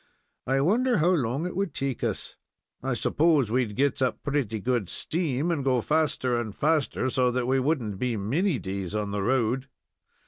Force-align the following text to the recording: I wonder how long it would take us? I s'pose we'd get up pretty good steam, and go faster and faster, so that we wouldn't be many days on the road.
I 0.47 0.61
wonder 0.61 0.97
how 0.97 1.09
long 1.11 1.45
it 1.45 1.55
would 1.55 1.75
take 1.75 2.03
us? 2.03 2.35
I 2.81 2.95
s'pose 2.95 3.51
we'd 3.51 3.75
get 3.75 4.01
up 4.01 4.23
pretty 4.23 4.59
good 4.59 4.89
steam, 4.89 5.51
and 5.51 5.63
go 5.63 5.79
faster 5.81 6.39
and 6.41 6.55
faster, 6.55 7.11
so 7.11 7.29
that 7.29 7.45
we 7.45 7.59
wouldn't 7.59 7.99
be 7.99 8.17
many 8.17 8.57
days 8.57 8.95
on 8.95 9.11
the 9.11 9.21
road. 9.21 9.67